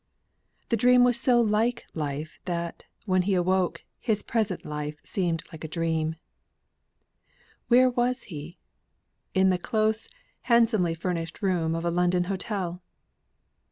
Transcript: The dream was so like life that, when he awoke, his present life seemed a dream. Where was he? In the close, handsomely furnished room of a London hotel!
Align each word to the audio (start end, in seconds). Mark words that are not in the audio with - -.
The 0.69 0.77
dream 0.77 1.03
was 1.03 1.21
so 1.21 1.39
like 1.39 1.85
life 1.93 2.39
that, 2.45 2.85
when 3.05 3.21
he 3.21 3.35
awoke, 3.35 3.83
his 3.99 4.23
present 4.23 4.65
life 4.65 4.95
seemed 5.03 5.43
a 5.53 5.59
dream. 5.67 6.15
Where 7.67 7.87
was 7.87 8.23
he? 8.23 8.57
In 9.35 9.51
the 9.51 9.59
close, 9.59 10.07
handsomely 10.49 10.95
furnished 10.95 11.43
room 11.43 11.75
of 11.75 11.85
a 11.85 11.91
London 11.91 12.23
hotel! 12.23 12.81